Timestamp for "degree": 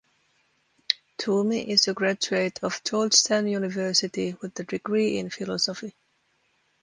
4.63-5.19